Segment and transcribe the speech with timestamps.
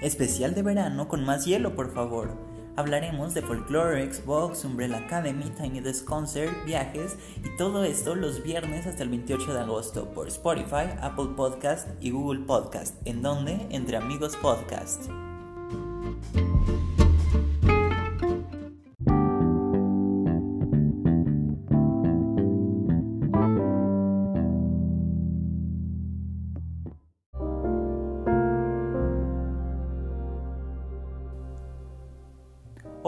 [0.00, 2.36] Especial de verano con más hielo, por favor.
[2.76, 8.86] Hablaremos de folklore, Xbox, Umbrella Academy, Tiny Desk Concert, viajes y todo esto los viernes
[8.86, 13.96] hasta el 28 de agosto por Spotify, Apple Podcast y Google Podcast, en donde entre
[13.96, 15.04] amigos podcast.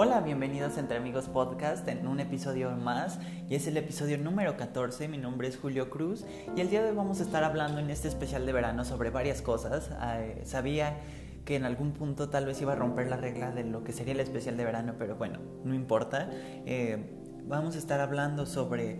[0.00, 3.18] Hola, bienvenidos a Entre Amigos Podcast en un episodio más
[3.50, 5.08] y es el episodio número 14.
[5.08, 6.24] Mi nombre es Julio Cruz
[6.54, 9.10] y el día de hoy vamos a estar hablando en este especial de verano sobre
[9.10, 9.90] varias cosas.
[10.00, 11.00] Eh, sabía
[11.44, 14.14] que en algún punto tal vez iba a romper la regla de lo que sería
[14.14, 16.30] el especial de verano, pero bueno, no importa.
[16.64, 17.18] Eh,
[17.48, 18.98] vamos a estar hablando sobre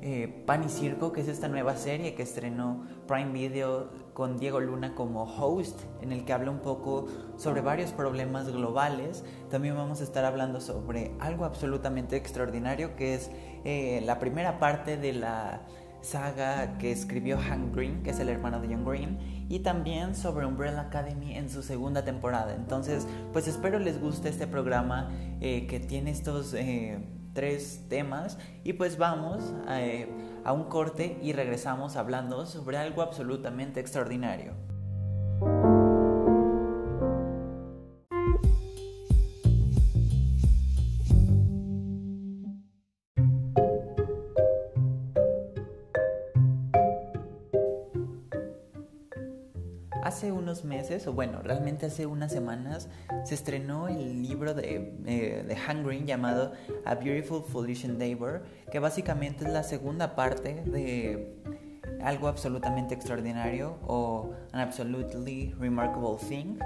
[0.00, 4.58] eh, Pan y Circo, que es esta nueva serie que estrenó Prime Video con Diego
[4.58, 9.22] Luna como host, en el que habla un poco sobre varios problemas globales.
[9.50, 13.30] También vamos a estar hablando sobre algo absolutamente extraordinario, que es
[13.64, 15.60] eh, la primera parte de la
[16.00, 19.18] saga que escribió Hank Green, que es el hermano de John Green,
[19.50, 22.54] y también sobre Umbrella Academy en su segunda temporada.
[22.54, 25.10] Entonces, pues espero les guste este programa
[25.42, 26.98] eh, que tiene estos eh,
[27.34, 29.80] tres temas y pues vamos a
[30.50, 34.71] un corte y regresamos hablando sobre algo absolutamente extraordinario.
[50.02, 52.88] Hace unos meses, o bueno, realmente hace unas semanas,
[53.24, 56.52] se estrenó el libro de, eh, Han Green llamado
[56.84, 58.42] A Beautiful Foolish Endeavor,
[58.72, 61.36] que básicamente es la segunda parte de
[62.02, 66.58] algo absolutamente extraordinario o An Absolutely Remarkable Thing,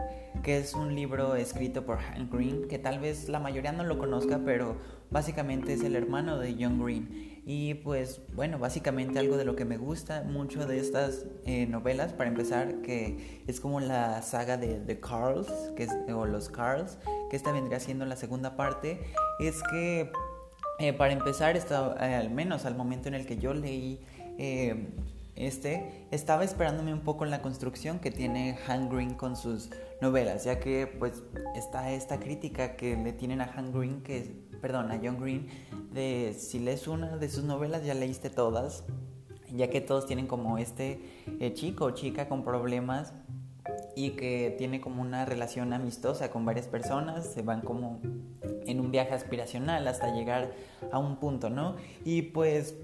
[0.42, 3.98] que es un libro escrito por Hank Green, que tal vez la mayoría no lo
[3.98, 4.76] conozca, pero
[5.10, 7.35] básicamente es el hermano de John Green.
[7.48, 12.12] Y pues bueno, básicamente algo de lo que me gusta mucho de estas eh, novelas,
[12.12, 15.46] para empezar, que es como la saga de The Carls,
[15.76, 16.98] que o los Carls,
[17.30, 19.00] que esta vendría siendo la segunda parte,
[19.38, 20.10] es que
[20.80, 24.00] eh, para empezar, está, eh, al menos al momento en el que yo leí
[25.36, 29.70] este, estaba esperándome un poco en la construcción que tiene Han Green con sus
[30.00, 31.22] novelas, ya que pues
[31.54, 35.48] está esta crítica que le tienen a Han Green, que, perdón, a John Green,
[35.92, 38.84] de si lees una de sus novelas ya leíste todas,
[39.54, 41.00] ya que todos tienen como este
[41.40, 43.12] eh, chico o chica con problemas
[43.94, 48.00] y que tiene como una relación amistosa con varias personas, se van como
[48.66, 50.52] en un viaje aspiracional hasta llegar
[50.92, 51.76] a un punto, ¿no?
[52.04, 52.74] Y pues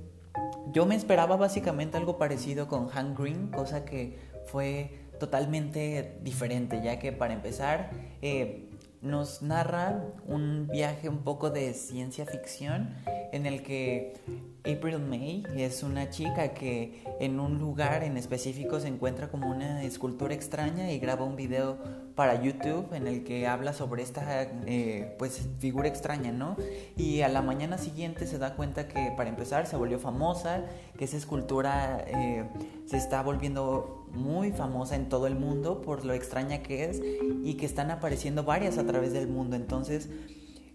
[0.73, 6.99] yo me esperaba básicamente algo parecido con Hank Green, cosa que fue totalmente diferente, ya
[6.99, 7.91] que para empezar
[8.23, 8.69] eh,
[9.03, 12.95] nos narra un viaje un poco de ciencia ficción
[13.33, 14.15] en el que
[14.61, 19.83] April May es una chica que en un lugar en específico se encuentra como una
[19.83, 21.79] escultura extraña y graba un video
[22.15, 26.57] para YouTube en el que habla sobre esta eh, pues figura extraña, ¿no?
[26.97, 30.65] Y a la mañana siguiente se da cuenta que para empezar se volvió famosa,
[30.97, 32.45] que esa escultura eh,
[32.93, 37.01] se está volviendo muy famosa en todo el mundo por lo extraña que es
[37.43, 39.57] y que están apareciendo varias a través del mundo.
[39.57, 40.11] Entonces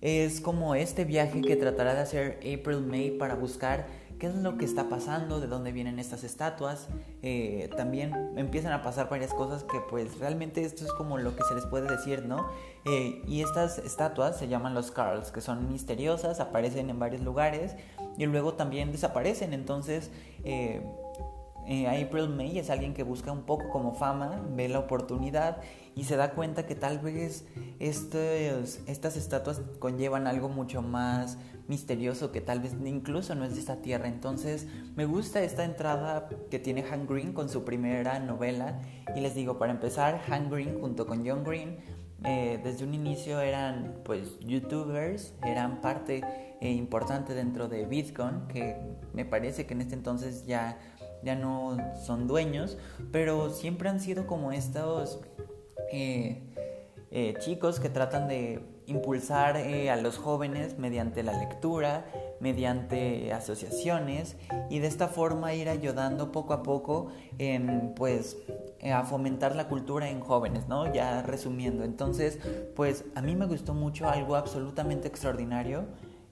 [0.02, 3.86] es como este viaje que tratará de hacer April May para buscar
[4.18, 6.88] qué es lo que está pasando, de dónde vienen estas estatuas.
[7.22, 11.44] Eh, también empiezan a pasar varias cosas que pues realmente esto es como lo que
[11.44, 12.48] se les puede decir, ¿no?
[12.86, 17.76] Eh, y estas estatuas se llaman los Carls, que son misteriosas, aparecen en varios lugares
[18.18, 19.54] y luego también desaparecen.
[19.54, 20.10] Entonces...
[20.44, 20.82] Eh,
[21.68, 25.62] April May es alguien que busca un poco como fama, ve la oportunidad
[25.96, 27.46] y se da cuenta que tal vez
[27.80, 33.82] estas estatuas conllevan algo mucho más misterioso que tal vez incluso no es de esta
[33.82, 34.08] tierra.
[34.08, 38.80] Entonces me gusta esta entrada que tiene Han Green con su primera novela
[39.14, 41.78] y les digo, para empezar, Han Green junto con John Green
[42.24, 46.22] eh, desde un inicio eran pues youtubers, eran parte
[46.62, 48.76] eh, importante dentro de Bitcoin, que
[49.14, 50.80] me parece que en este entonces ya
[51.24, 52.78] ya no son dueños,
[53.12, 55.20] pero siempre han sido como estos
[55.92, 56.42] eh,
[57.12, 62.06] eh, chicos que tratan de impulsar eh, a los jóvenes mediante la lectura,
[62.40, 64.38] mediante asociaciones
[64.70, 68.38] y de esta forma ir ayudando poco a poco en pues
[68.92, 70.94] a fomentar la cultura en jóvenes, ¿no?
[70.94, 72.40] Ya resumiendo, entonces
[72.76, 75.86] pues a mí me gustó mucho algo absolutamente extraordinario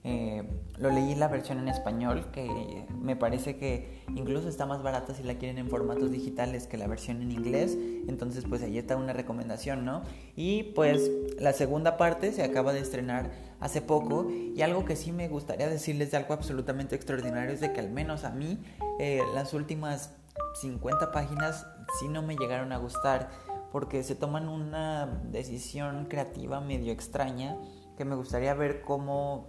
[0.08, 0.44] Eh,
[0.78, 5.24] lo leí la versión en español, que me parece que incluso está más barata si
[5.24, 7.76] la quieren en formatos digitales que la versión en inglés.
[8.08, 10.04] Entonces, pues ahí está una recomendación, ¿no?
[10.36, 11.10] Y pues
[11.40, 15.68] la segunda parte se acaba de estrenar hace poco y algo que sí me gustaría
[15.68, 18.60] decirles de algo absolutamente extraordinario es de que al menos a mí
[19.00, 20.14] eh, las últimas
[20.62, 21.66] 50 páginas
[22.00, 23.32] sí no me llegaron a gustar
[23.72, 27.58] porque se toman una decisión creativa medio extraña
[27.98, 29.48] que me gustaría ver cómo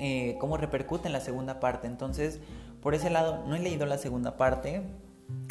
[0.00, 1.86] eh, cómo repercute en la segunda parte.
[1.86, 2.40] Entonces,
[2.82, 4.82] por ese lado, no he leído la segunda parte.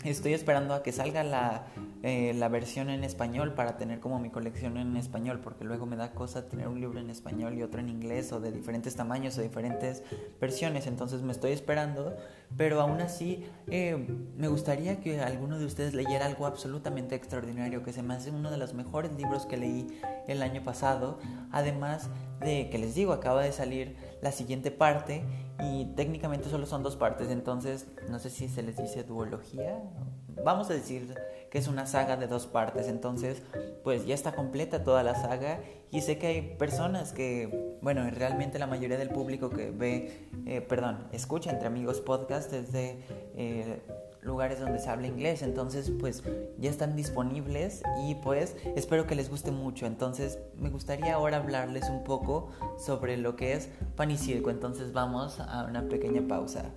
[0.04, 1.68] Estoy esperando a que salga la
[2.08, 5.96] eh, la versión en español para tener como mi colección en español, porque luego me
[5.96, 9.36] da cosa tener un libro en español y otro en inglés o de diferentes tamaños
[9.40, 10.04] o diferentes
[10.40, 12.16] versiones, entonces me estoy esperando,
[12.58, 14.08] pero aún así eh,
[14.38, 18.52] me gustaría que alguno de ustedes leyera algo absolutamente extraordinario, que se me hace uno
[18.52, 19.88] de los mejores libros que leí
[20.28, 21.18] el año pasado,
[21.52, 23.96] además de que les digo, acaba de salir
[24.26, 25.24] la siguiente parte
[25.64, 29.80] y técnicamente solo son dos partes, entonces no sé si se les dice duología,
[30.44, 31.14] vamos a decir
[31.52, 33.44] que es una saga de dos partes, entonces
[33.84, 35.60] pues ya está completa toda la saga
[35.92, 40.60] y sé que hay personas que, bueno, realmente la mayoría del público que ve, eh,
[40.60, 42.98] perdón, escucha entre amigos podcast desde
[43.36, 43.80] eh,
[44.26, 46.24] lugares donde se habla inglés, entonces pues
[46.58, 51.90] ya están disponibles y pues espero que les guste mucho, entonces me gustaría ahora hablarles
[51.90, 56.72] un poco sobre lo que es pan y circo, entonces vamos a una pequeña pausa.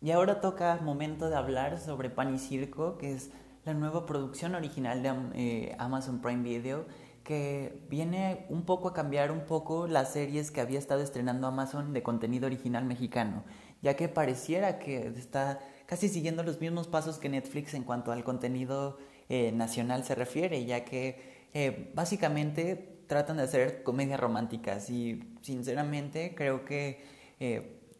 [0.00, 3.30] Y ahora toca momento de hablar sobre Pan y Circo, que es
[3.64, 6.86] la nueva producción original de eh, Amazon Prime Video,
[7.22, 11.92] que viene un poco a cambiar un poco las series que había estado estrenando Amazon
[11.92, 13.44] de contenido original mexicano,
[13.80, 18.24] ya que pareciera que está casi siguiendo los mismos pasos que Netflix en cuanto al
[18.24, 18.98] contenido
[19.28, 26.34] eh, nacional se refiere, ya que eh, básicamente tratan de hacer comedias románticas y sinceramente
[26.34, 27.22] creo que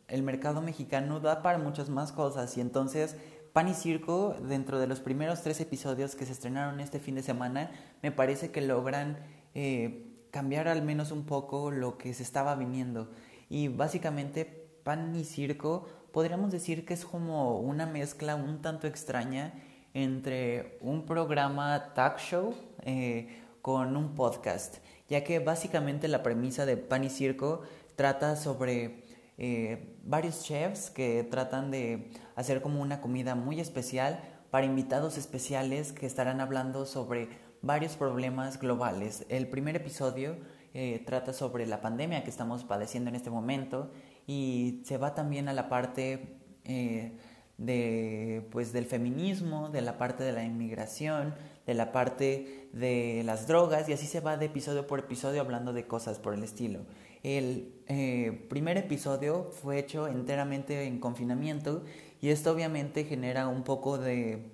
[0.08, 3.16] el mercado mexicano da para muchas más cosas y entonces
[3.52, 7.22] Pan y Circo, dentro de los primeros tres episodios que se estrenaron este fin de
[7.22, 7.70] semana,
[8.02, 9.18] me parece que logran
[9.54, 13.10] eh, cambiar al menos un poco lo que se estaba viniendo.
[13.50, 14.46] Y básicamente
[14.82, 19.52] Pan y Circo podríamos decir que es como una mezcla un tanto extraña
[19.92, 22.54] entre un programa talk show
[22.86, 24.78] eh, con un podcast,
[25.10, 27.60] ya que básicamente la premisa de Pan y Circo
[27.96, 29.01] trata sobre
[29.38, 34.20] eh, varios chefs que tratan de hacer como una comida muy especial
[34.50, 37.28] para invitados especiales que estarán hablando sobre
[37.62, 39.24] varios problemas globales.
[39.28, 40.36] El primer episodio
[40.74, 43.90] eh, trata sobre la pandemia que estamos padeciendo en este momento
[44.26, 47.16] y se va también a la parte eh,
[47.58, 51.34] de, pues, del feminismo, de la parte de la inmigración,
[51.66, 55.72] de la parte de las drogas y así se va de episodio por episodio hablando
[55.72, 56.80] de cosas por el estilo.
[57.22, 61.84] El eh, primer episodio fue hecho enteramente en confinamiento
[62.20, 64.50] y esto obviamente genera un poco de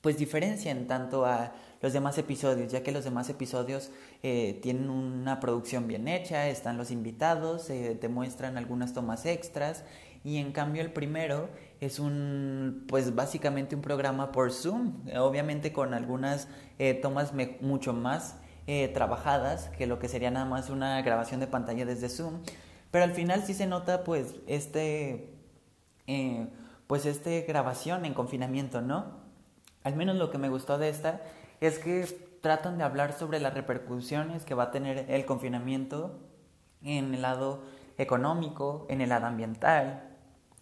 [0.00, 1.52] pues diferencia en tanto a
[1.82, 3.90] los demás episodios, ya que los demás episodios
[4.22, 9.84] eh, tienen una producción bien hecha, están los invitados, se demuestran algunas tomas extras
[10.24, 11.48] y en cambio el primero
[11.80, 16.48] es un pues básicamente un programa por Zoom, obviamente con algunas
[16.78, 18.36] eh, tomas mucho más
[18.66, 22.42] eh, trabajadas que lo que sería nada más una grabación de pantalla desde Zoom.
[22.90, 25.34] Pero al final sí se nota pues este,
[26.06, 26.48] eh,
[26.86, 29.20] pues este grabación en confinamiento, ¿no?
[29.84, 31.22] Al menos lo que me gustó de esta
[31.60, 32.04] es que
[32.40, 36.18] tratan de hablar sobre las repercusiones que va a tener el confinamiento
[36.82, 37.62] en el lado
[37.98, 40.10] económico, en el lado ambiental,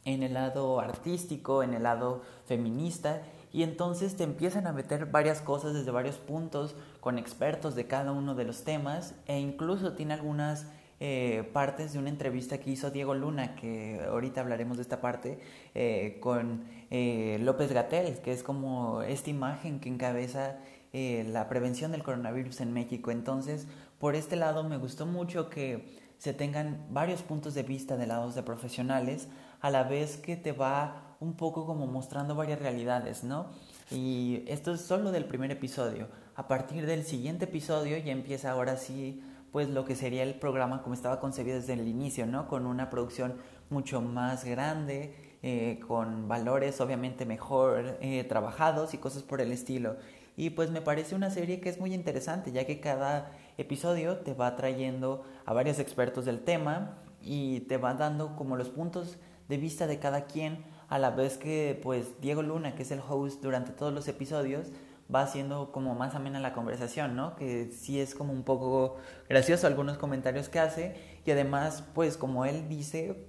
[0.04, 5.40] en el lado artístico, en el lado feminista y entonces te empiezan a meter varias
[5.40, 10.14] cosas desde varios puntos con expertos de cada uno de los temas e incluso tiene
[10.14, 10.66] algunas
[11.00, 15.38] eh, partes de una entrevista que hizo Diego Luna, que ahorita hablaremos de esta parte,
[15.74, 20.58] eh, con eh, López Gatel, que es como esta imagen que encabeza
[20.90, 23.10] la prevención del coronavirus en México.
[23.10, 28.06] Entonces, por este lado me gustó mucho que se tengan varios puntos de vista de
[28.06, 29.28] lados de profesionales,
[29.60, 33.46] a la vez que te va un poco como mostrando varias realidades, ¿no?
[33.90, 36.08] Y esto es solo del primer episodio.
[36.36, 40.82] A partir del siguiente episodio ya empieza ahora sí, pues lo que sería el programa
[40.82, 42.46] como estaba concebido desde el inicio, ¿no?
[42.46, 43.34] Con una producción
[43.70, 49.96] mucho más grande, eh, con valores obviamente mejor eh, trabajados y cosas por el estilo.
[50.36, 54.34] Y pues me parece una serie que es muy interesante, ya que cada episodio te
[54.34, 59.16] va trayendo a varios expertos del tema y te va dando como los puntos
[59.48, 63.00] de vista de cada quien a la vez que pues Diego Luna, que es el
[63.06, 64.68] host durante todos los episodios,
[65.14, 67.36] va haciendo como más amena la conversación, ¿no?
[67.36, 68.96] Que sí es como un poco
[69.28, 73.26] gracioso algunos comentarios que hace y además pues como él dice,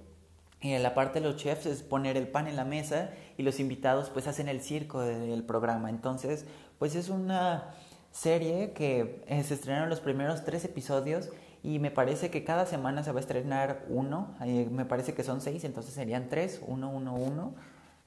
[0.60, 3.60] eh, la parte de los chefs es poner el pan en la mesa y los
[3.60, 5.90] invitados pues hacen el circo del programa.
[5.90, 6.46] Entonces
[6.78, 7.74] pues es una
[8.10, 11.30] serie que eh, se estrenaron los primeros tres episodios
[11.62, 15.22] y me parece que cada semana se va a estrenar uno, eh, me parece que
[15.22, 17.54] son seis, entonces serían tres, uno, uno, uno.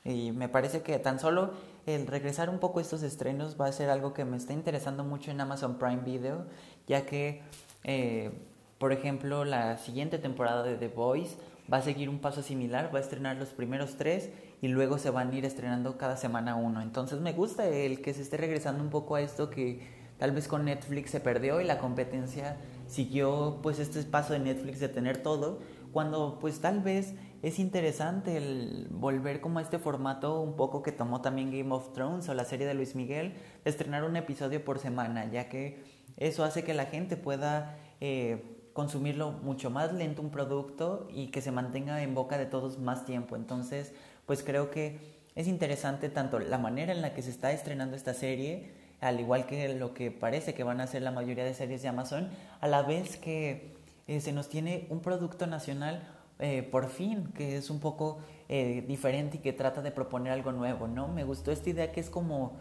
[0.05, 1.51] Y me parece que tan solo
[1.85, 5.03] el regresar un poco a estos estrenos va a ser algo que me está interesando
[5.03, 6.45] mucho en Amazon Prime Video,
[6.87, 7.41] ya que,
[7.83, 8.31] eh,
[8.79, 11.37] por ejemplo, la siguiente temporada de The Voice
[11.71, 14.29] va a seguir un paso similar, va a estrenar los primeros tres
[14.61, 16.81] y luego se van a ir estrenando cada semana uno.
[16.81, 20.47] Entonces me gusta el que se esté regresando un poco a esto que tal vez
[20.47, 22.57] con Netflix se perdió y la competencia
[22.93, 25.59] siguió pues este paso de Netflix de tener todo,
[25.91, 30.91] cuando pues tal vez es interesante el volver como a este formato un poco que
[30.91, 33.33] tomó también Game of Thrones o la serie de Luis Miguel,
[33.63, 35.83] de estrenar un episodio por semana, ya que
[36.17, 41.41] eso hace que la gente pueda eh, consumirlo mucho más lento un producto y que
[41.41, 43.35] se mantenga en boca de todos más tiempo.
[43.35, 43.91] Entonces,
[44.27, 44.99] pues creo que
[45.33, 49.45] es interesante tanto la manera en la que se está estrenando esta serie, al igual
[49.45, 52.29] que lo que parece que van a ser la mayoría de series de Amazon,
[52.61, 53.73] a la vez que
[54.07, 56.07] eh, se nos tiene un producto nacional
[56.39, 60.53] eh, por fin, que es un poco eh, diferente y que trata de proponer algo
[60.53, 61.09] nuevo, ¿no?
[61.09, 62.57] Me gustó esta idea que es como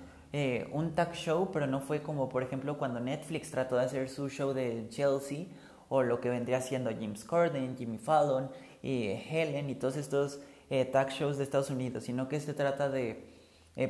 [0.72, 4.30] un talk show, pero no fue como, por ejemplo, cuando Netflix trató de hacer su
[4.30, 5.44] show de Chelsea
[5.90, 8.50] o lo que vendría siendo James Corden, Jimmy Fallon,
[8.82, 10.40] y Helen y todos estos
[10.90, 13.26] talk shows de Estados Unidos, sino que se trata de,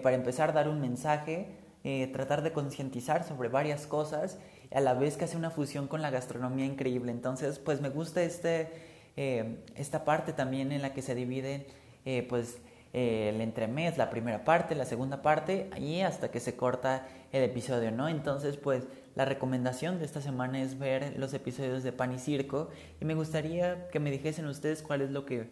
[0.02, 4.38] para empezar, dar un mensaje eh, tratar de concientizar sobre varias cosas,
[4.72, 7.10] a la vez que hace una fusión con la gastronomía increíble.
[7.10, 8.68] Entonces, pues me gusta este,
[9.16, 11.66] eh, esta parte también en la que se divide
[12.04, 12.58] eh, pues
[12.92, 17.90] el entremés, la primera parte, la segunda parte, y hasta que se corta el episodio,
[17.90, 18.06] ¿no?
[18.08, 18.84] Entonces, pues
[19.14, 22.68] la recomendación de esta semana es ver los episodios de Pan y Circo,
[23.00, 25.48] y me gustaría que me dijesen ustedes cuál es lo que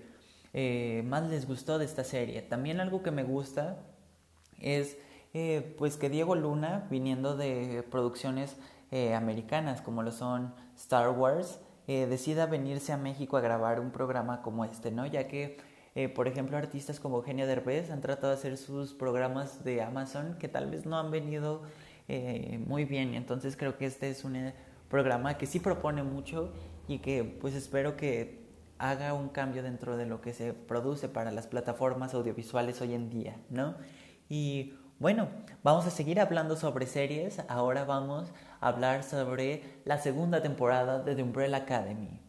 [1.03, 2.43] más les gustó de esta serie.
[2.43, 3.79] También algo que me gusta
[4.61, 4.99] es
[5.33, 8.57] eh, pues que Diego Luna, viniendo de producciones
[8.91, 13.91] eh, americanas como lo son Star Wars, eh, decida venirse a México a grabar un
[13.91, 15.07] programa como este, ¿no?
[15.07, 15.59] Ya que,
[16.15, 20.49] por ejemplo, artistas como Eugenio Derbez han tratado de hacer sus programas de Amazon que
[20.49, 21.63] tal vez no han venido
[22.67, 23.15] muy bien.
[23.15, 24.53] Entonces creo que este es un
[24.89, 26.53] programa que sí propone mucho
[26.87, 28.41] y que pues espero que
[28.79, 33.11] haga un cambio dentro de lo que se produce para las plataformas audiovisuales hoy en
[33.11, 33.77] día, ¿no?
[34.29, 35.29] Y bueno,
[35.63, 37.43] vamos a seguir hablando sobre series.
[37.49, 38.31] Ahora vamos
[38.61, 42.21] a hablar sobre la segunda temporada de The Umbrella Academy.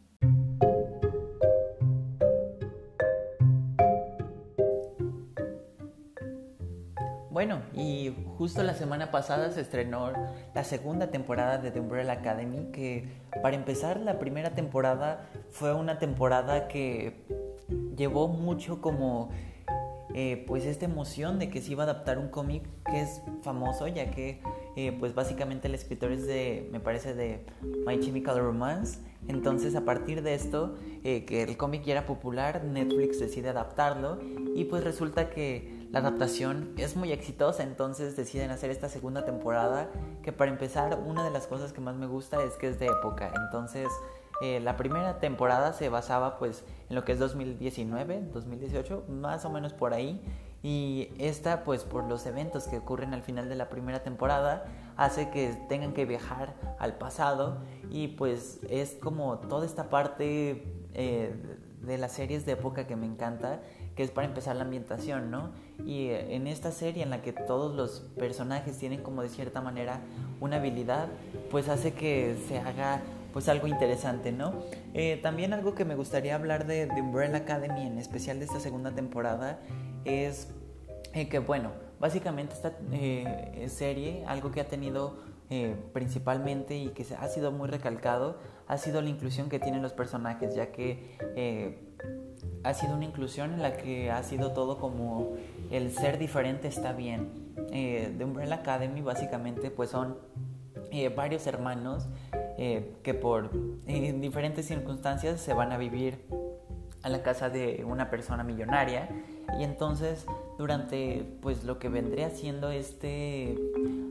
[7.30, 10.13] Bueno, y justo la semana pasada se estrenó
[10.56, 13.10] la segunda temporada de The Umbrella Academy, que
[13.42, 17.25] para empezar la primera temporada fue una temporada que
[17.98, 19.30] llevó mucho como
[20.13, 23.88] eh, pues esta emoción de que se iba a adaptar un cómic que es famoso,
[23.88, 24.41] ya que
[24.75, 27.46] eh, pues básicamente el escritor es de, me parece, de
[27.86, 29.00] My Chemical Romance.
[29.27, 34.20] Entonces a partir de esto, eh, que el cómic ya era popular, Netflix decide adaptarlo
[34.56, 39.89] y pues resulta que la adaptación es muy exitosa, entonces deciden hacer esta segunda temporada,
[40.24, 42.88] que para empezar una de las cosas que más me gusta es que es de
[42.88, 43.89] época, entonces
[44.42, 49.50] eh, la primera temporada se basaba pues en lo que es 2019, 2018, más o
[49.50, 50.22] menos por ahí.
[50.64, 54.66] Y esta pues por los eventos que ocurren al final de la primera temporada
[54.98, 57.58] hace que tengan que viajar al pasado
[57.90, 61.34] y pues es como toda esta parte eh,
[61.82, 63.62] de las series de época que me encanta
[63.96, 65.52] que es para empezar la ambientación, ¿no?
[65.86, 69.62] Y eh, en esta serie en la que todos los personajes tienen como de cierta
[69.62, 70.00] manera
[70.40, 71.08] una habilidad,
[71.50, 73.02] pues hace que se haga
[73.34, 74.54] pues algo interesante, ¿no?
[74.94, 78.60] Eh, también algo que me gustaría hablar de, de, Umbrella Academy, en especial de esta
[78.60, 79.60] segunda temporada,
[80.06, 80.50] es
[81.14, 85.32] eh, que, bueno, básicamente esta eh, serie, algo que ha tenido
[85.92, 88.38] principalmente y que ha sido muy recalcado,
[88.70, 91.18] ha sido la inclusión que tienen los personajes, ya que
[92.64, 95.34] ha sido una inclusión en la que ha sido todo como
[95.70, 97.54] el ser diferente está bien.
[97.70, 100.20] de Umbrella Academy básicamente pues son
[101.18, 102.08] varios hermanos
[102.63, 103.50] eh, que por
[103.88, 106.20] diferentes circunstancias se van a vivir
[107.01, 109.10] a la casa de una persona millonaria
[109.60, 110.27] y entonces
[110.60, 113.58] durante pues lo que vendría siendo este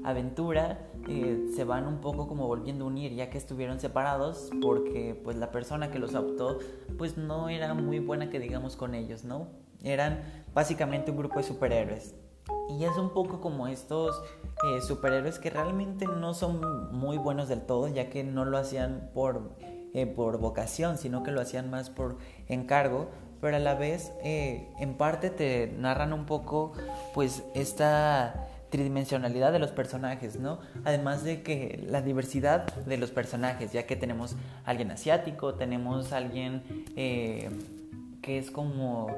[0.03, 5.15] aventura eh, se van un poco como volviendo a unir ya que estuvieron separados porque
[5.23, 6.59] pues la persona que los adoptó
[6.99, 9.47] pues no era muy buena que digamos con ellos no
[9.85, 12.15] eran básicamente un grupo de superhéroes.
[12.69, 14.23] Y es un poco como estos
[14.65, 19.11] eh, superhéroes que realmente no son muy buenos del todo, ya que no lo hacían
[19.13, 19.51] por,
[19.95, 23.09] eh, por vocación, sino que lo hacían más por encargo,
[23.41, 26.73] pero a la vez eh, en parte te narran un poco
[27.15, 30.61] pues esta tridimensionalidad de los personajes, ¿no?
[30.85, 36.63] Además de que la diversidad de los personajes, ya que tenemos alguien asiático, tenemos alguien
[38.23, 39.09] que es como,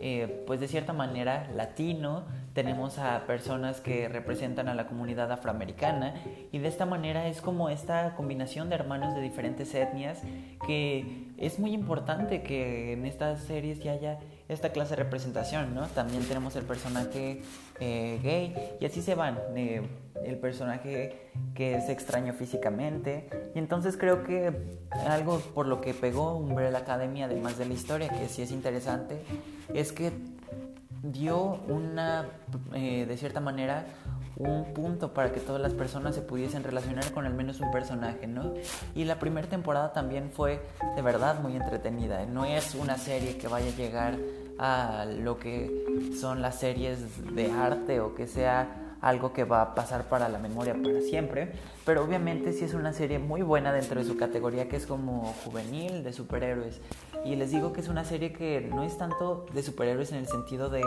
[0.00, 6.14] eh, pues de cierta manera, latino, tenemos a personas que representan a la comunidad afroamericana
[6.52, 10.20] y de esta manera es como esta combinación de hermanos de diferentes etnias
[10.66, 14.18] que es muy importante que en estas series ya haya
[14.50, 15.86] esta clase de representación, ¿no?
[15.88, 17.42] También tenemos el personaje
[17.78, 19.82] eh, gay y así se van, eh,
[20.24, 26.36] el personaje que es extraño físicamente y entonces creo que algo por lo que pegó
[26.36, 29.22] Umbrella Academy, además de la historia, que sí es interesante,
[29.72, 30.10] es que
[31.02, 32.26] dio una,
[32.74, 33.86] eh, de cierta manera,
[34.36, 38.26] un punto para que todas las personas se pudiesen relacionar con al menos un personaje,
[38.26, 38.54] ¿no?
[38.94, 40.62] Y la primera temporada también fue
[40.96, 42.24] de verdad muy entretenida.
[42.24, 44.16] No es una serie que vaya a llegar
[44.62, 45.86] a lo que
[46.20, 50.38] son las series de arte o que sea algo que va a pasar para la
[50.38, 51.52] memoria para siempre,
[51.86, 55.32] pero obviamente sí es una serie muy buena dentro de su categoría que es como
[55.44, 56.82] juvenil de superhéroes.
[57.24, 60.28] Y les digo que es una serie que no es tanto de superhéroes en el
[60.28, 60.82] sentido de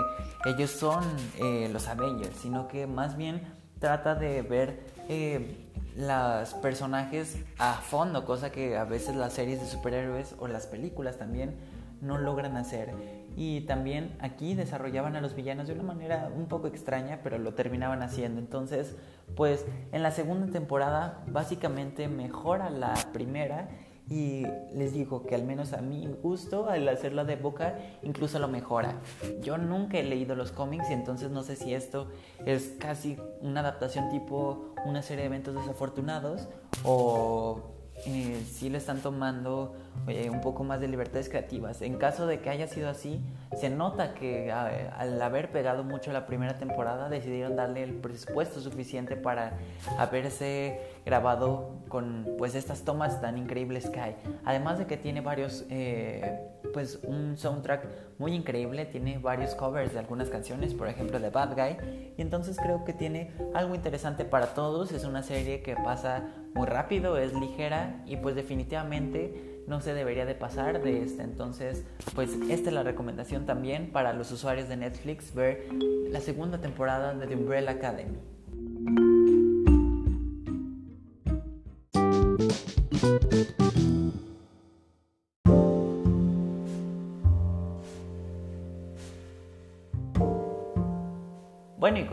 [0.45, 1.03] ellos son
[1.39, 3.41] eh, los Avengers, sino que más bien
[3.79, 9.67] trata de ver eh, los personajes a fondo, cosa que a veces las series de
[9.67, 11.55] superhéroes o las películas también
[12.03, 12.93] no logran hacer.
[13.35, 17.53] Y también aquí desarrollaban a los villanos de una manera un poco extraña, pero lo
[17.53, 18.39] terminaban haciendo.
[18.39, 18.95] Entonces,
[19.35, 23.69] pues en la segunda temporada básicamente mejora la primera
[24.09, 28.47] y les digo que al menos a mi gusto al hacerla de boca incluso lo
[28.47, 28.99] mejora.
[29.41, 32.09] Yo nunca he leído los cómics y entonces no sé si esto
[32.45, 36.49] es casi una adaptación tipo una serie de eventos desafortunados
[36.83, 37.61] o
[38.05, 39.75] eh, sí le están tomando
[40.07, 41.81] eh, un poco más de libertades creativas.
[41.81, 43.21] En caso de que haya sido así,
[43.59, 49.15] se nota que al haber pegado mucho la primera temporada decidieron darle el presupuesto suficiente
[49.15, 49.57] para
[49.97, 54.15] haberse grabado con pues estas tomas tan increíbles que hay.
[54.45, 59.99] Además de que tiene varios, eh, pues un soundtrack muy increíble, tiene varios covers de
[59.99, 64.47] algunas canciones, por ejemplo de Bad Guy, y entonces creo que tiene algo interesante para
[64.53, 64.91] todos.
[64.91, 70.25] Es una serie que pasa muy rápido, es ligera y pues definitivamente no se debería
[70.25, 71.23] de pasar de esta.
[71.23, 75.67] Entonces, pues esta es la recomendación también para los usuarios de Netflix ver
[76.09, 78.32] la segunda temporada de The Umbrella Academy.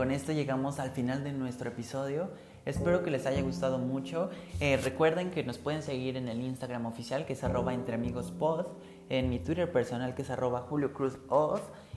[0.01, 2.31] Con esto llegamos al final de nuestro episodio.
[2.65, 4.31] Espero que les haya gustado mucho.
[4.59, 8.31] Eh, recuerden que nos pueden seguir en el Instagram oficial que es arroba entre amigos
[8.31, 8.65] pod,
[9.09, 11.19] en mi Twitter personal que es arroba Julio Cruz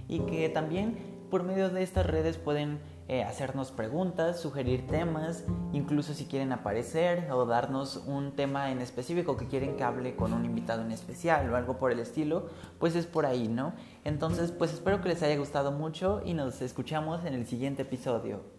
[0.07, 0.99] y que también
[1.31, 7.31] por medio de estas redes pueden eh, hacernos preguntas, sugerir temas, incluso si quieren aparecer
[7.31, 11.51] o darnos un tema en específico que quieren que hable con un invitado en especial
[11.51, 13.75] o algo por el estilo, pues es por ahí, ¿no?
[14.05, 18.54] Entonces, pues espero que les haya gustado mucho y nos escuchamos en el siguiente episodio.